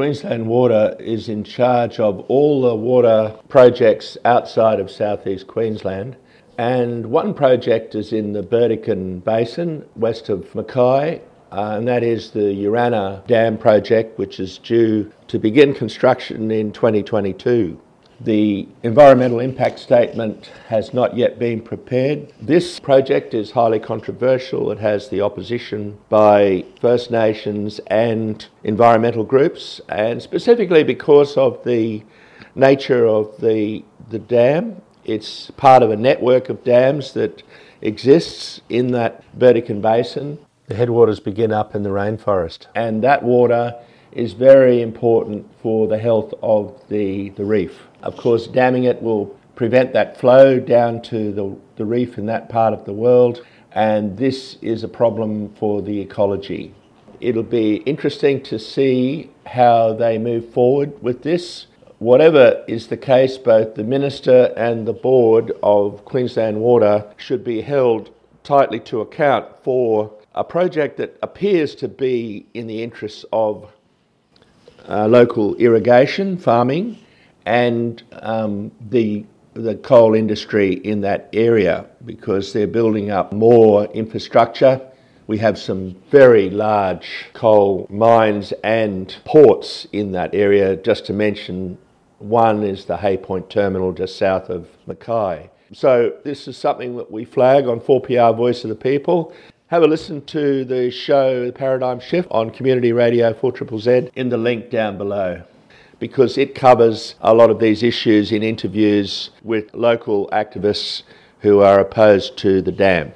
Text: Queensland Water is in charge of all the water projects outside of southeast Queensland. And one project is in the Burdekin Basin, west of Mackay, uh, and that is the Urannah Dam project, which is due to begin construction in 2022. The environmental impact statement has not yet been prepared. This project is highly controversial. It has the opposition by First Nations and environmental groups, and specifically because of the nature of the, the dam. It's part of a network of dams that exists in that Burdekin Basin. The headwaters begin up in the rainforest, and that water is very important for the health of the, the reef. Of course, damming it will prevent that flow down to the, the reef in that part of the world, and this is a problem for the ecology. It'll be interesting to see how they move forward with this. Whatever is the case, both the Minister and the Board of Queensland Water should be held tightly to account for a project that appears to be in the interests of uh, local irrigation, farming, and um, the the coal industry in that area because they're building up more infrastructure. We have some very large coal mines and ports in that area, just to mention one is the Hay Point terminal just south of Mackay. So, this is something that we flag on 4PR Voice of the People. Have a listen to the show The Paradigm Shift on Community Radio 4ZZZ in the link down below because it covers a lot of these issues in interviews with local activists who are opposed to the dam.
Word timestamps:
Queensland 0.00 0.46
Water 0.46 0.96
is 0.98 1.28
in 1.28 1.44
charge 1.44 2.00
of 2.00 2.20
all 2.20 2.62
the 2.62 2.74
water 2.74 3.36
projects 3.50 4.16
outside 4.24 4.80
of 4.80 4.90
southeast 4.90 5.46
Queensland. 5.46 6.16
And 6.56 7.10
one 7.10 7.34
project 7.34 7.94
is 7.94 8.10
in 8.10 8.32
the 8.32 8.42
Burdekin 8.42 9.22
Basin, 9.22 9.84
west 9.96 10.30
of 10.30 10.54
Mackay, 10.54 11.20
uh, 11.52 11.74
and 11.76 11.86
that 11.86 12.02
is 12.02 12.30
the 12.30 12.50
Urannah 12.64 13.22
Dam 13.26 13.58
project, 13.58 14.18
which 14.18 14.40
is 14.40 14.56
due 14.56 15.12
to 15.28 15.38
begin 15.38 15.74
construction 15.74 16.50
in 16.50 16.72
2022. 16.72 17.78
The 18.22 18.68
environmental 18.82 19.40
impact 19.40 19.78
statement 19.78 20.50
has 20.68 20.92
not 20.92 21.16
yet 21.16 21.38
been 21.38 21.62
prepared. 21.62 22.30
This 22.40 22.78
project 22.78 23.32
is 23.32 23.52
highly 23.52 23.78
controversial. 23.78 24.70
It 24.70 24.78
has 24.78 25.08
the 25.08 25.22
opposition 25.22 25.98
by 26.10 26.66
First 26.82 27.10
Nations 27.10 27.80
and 27.86 28.46
environmental 28.62 29.24
groups, 29.24 29.80
and 29.88 30.20
specifically 30.20 30.84
because 30.84 31.38
of 31.38 31.64
the 31.64 32.02
nature 32.54 33.06
of 33.06 33.40
the, 33.40 33.84
the 34.10 34.18
dam. 34.18 34.82
It's 35.04 35.50
part 35.52 35.82
of 35.82 35.90
a 35.90 35.96
network 35.96 36.50
of 36.50 36.62
dams 36.62 37.14
that 37.14 37.42
exists 37.80 38.60
in 38.68 38.92
that 38.92 39.24
Burdekin 39.38 39.80
Basin. 39.80 40.38
The 40.66 40.74
headwaters 40.74 41.20
begin 41.20 41.52
up 41.52 41.74
in 41.74 41.84
the 41.84 41.90
rainforest, 41.90 42.66
and 42.74 43.02
that 43.02 43.22
water 43.22 43.76
is 44.12 44.32
very 44.32 44.82
important 44.82 45.46
for 45.62 45.86
the 45.86 45.98
health 45.98 46.32
of 46.42 46.82
the, 46.88 47.30
the 47.30 47.44
reef. 47.44 47.88
Of 48.02 48.16
course, 48.16 48.46
damming 48.46 48.84
it 48.84 49.02
will 49.02 49.26
prevent 49.54 49.92
that 49.92 50.18
flow 50.18 50.58
down 50.58 51.02
to 51.02 51.32
the, 51.32 51.56
the 51.76 51.84
reef 51.84 52.18
in 52.18 52.26
that 52.26 52.48
part 52.48 52.72
of 52.72 52.84
the 52.84 52.92
world, 52.92 53.44
and 53.72 54.16
this 54.16 54.56
is 54.62 54.82
a 54.82 54.88
problem 54.88 55.54
for 55.54 55.82
the 55.82 56.00
ecology. 56.00 56.74
It'll 57.20 57.42
be 57.42 57.76
interesting 57.76 58.42
to 58.44 58.58
see 58.58 59.30
how 59.46 59.92
they 59.92 60.16
move 60.16 60.52
forward 60.52 61.02
with 61.02 61.22
this. 61.22 61.66
Whatever 61.98 62.64
is 62.66 62.86
the 62.86 62.96
case, 62.96 63.36
both 63.36 63.74
the 63.74 63.84
Minister 63.84 64.54
and 64.56 64.88
the 64.88 64.94
Board 64.94 65.52
of 65.62 66.04
Queensland 66.06 66.58
Water 66.58 67.04
should 67.18 67.44
be 67.44 67.60
held 67.60 68.10
tightly 68.42 68.80
to 68.80 69.02
account 69.02 69.46
for 69.62 70.10
a 70.34 70.42
project 70.42 70.96
that 70.96 71.18
appears 71.22 71.74
to 71.74 71.88
be 71.88 72.46
in 72.54 72.66
the 72.66 72.82
interests 72.82 73.26
of 73.32 73.70
uh, 74.88 75.06
local 75.06 75.54
irrigation, 75.56 76.38
farming, 76.38 76.98
and 77.46 78.02
um, 78.12 78.72
the 78.90 79.24
the 79.54 79.74
coal 79.76 80.14
industry 80.14 80.74
in 80.74 81.00
that 81.00 81.28
area 81.32 81.84
because 82.04 82.52
they're 82.52 82.66
building 82.66 83.10
up 83.10 83.32
more 83.32 83.86
infrastructure. 83.86 84.80
We 85.26 85.38
have 85.38 85.58
some 85.58 85.96
very 86.10 86.50
large 86.50 87.26
coal 87.34 87.86
mines 87.90 88.52
and 88.64 89.14
ports 89.24 89.86
in 89.92 90.12
that 90.12 90.34
area, 90.34 90.76
just 90.76 91.06
to 91.06 91.12
mention 91.12 91.78
one 92.18 92.62
is 92.62 92.84
the 92.84 92.98
Hay 92.98 93.16
Point 93.16 93.48
terminal 93.50 93.92
just 93.92 94.16
south 94.16 94.50
of 94.50 94.68
Mackay. 94.86 95.50
So, 95.72 96.14
this 96.24 96.48
is 96.48 96.56
something 96.56 96.96
that 96.96 97.10
we 97.10 97.24
flag 97.24 97.66
on 97.66 97.80
4PR 97.80 98.36
Voice 98.36 98.64
of 98.64 98.70
the 98.70 98.76
People. 98.76 99.32
Have 99.70 99.84
a 99.84 99.86
listen 99.86 100.24
to 100.24 100.64
the 100.64 100.90
show 100.90 101.46
The 101.46 101.52
Paradigm 101.52 102.00
Shift 102.00 102.26
on 102.32 102.50
Community 102.50 102.92
Radio 102.92 103.32
4ZZZ 103.32 104.10
in 104.16 104.28
the 104.28 104.36
link 104.36 104.68
down 104.68 104.98
below 104.98 105.44
because 106.00 106.36
it 106.36 106.56
covers 106.56 107.14
a 107.20 107.32
lot 107.32 107.50
of 107.50 107.60
these 107.60 107.84
issues 107.84 108.32
in 108.32 108.42
interviews 108.42 109.30
with 109.44 109.72
local 109.72 110.28
activists 110.32 111.04
who 111.42 111.60
are 111.60 111.78
opposed 111.78 112.36
to 112.38 112.60
the 112.60 112.72
dam. 112.72 113.12